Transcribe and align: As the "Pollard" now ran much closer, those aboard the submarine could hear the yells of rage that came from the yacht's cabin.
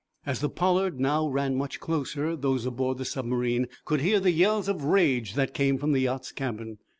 As 0.25 0.39
the 0.39 0.49
"Pollard" 0.49 0.99
now 0.99 1.27
ran 1.27 1.55
much 1.55 1.79
closer, 1.79 2.35
those 2.35 2.65
aboard 2.65 2.97
the 2.97 3.05
submarine 3.05 3.67
could 3.85 4.01
hear 4.01 4.19
the 4.19 4.31
yells 4.31 4.67
of 4.67 4.83
rage 4.83 5.35
that 5.35 5.53
came 5.53 5.77
from 5.77 5.91
the 5.91 5.99
yacht's 6.01 6.31
cabin. 6.31 6.79